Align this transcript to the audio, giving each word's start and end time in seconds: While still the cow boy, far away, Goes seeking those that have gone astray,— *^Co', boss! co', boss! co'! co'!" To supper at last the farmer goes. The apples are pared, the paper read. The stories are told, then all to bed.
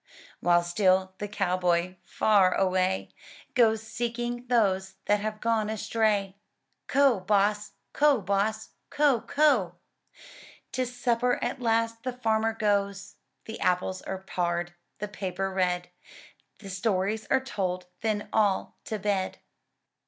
While 0.39 0.63
still 0.63 1.13
the 1.19 1.27
cow 1.27 1.57
boy, 1.57 1.95
far 2.03 2.55
away, 2.55 3.11
Goes 3.53 3.83
seeking 3.83 4.47
those 4.47 4.95
that 5.05 5.19
have 5.19 5.39
gone 5.39 5.69
astray,— 5.69 6.37
*^Co', 6.87 7.23
boss! 7.27 7.73
co', 7.93 8.19
boss! 8.19 8.69
co'! 8.89 9.21
co'!" 9.21 9.75
To 10.71 10.87
supper 10.87 11.37
at 11.43 11.61
last 11.61 12.01
the 12.01 12.13
farmer 12.13 12.53
goes. 12.53 13.17
The 13.45 13.59
apples 13.59 14.01
are 14.01 14.17
pared, 14.23 14.73
the 14.97 15.07
paper 15.07 15.51
read. 15.53 15.91
The 16.57 16.71
stories 16.71 17.27
are 17.29 17.39
told, 17.39 17.85
then 18.01 18.27
all 18.33 18.77
to 18.85 18.97
bed. 18.97 19.37